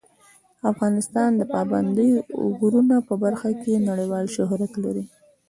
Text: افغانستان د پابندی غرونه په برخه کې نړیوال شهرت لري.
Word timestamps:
افغانستان 0.71 1.29
د 1.35 1.41
پابندی 1.53 2.09
غرونه 2.57 2.95
په 3.07 3.13
برخه 3.23 3.49
کې 3.61 3.85
نړیوال 3.89 4.25
شهرت 4.35 4.73
لري. 4.83 5.03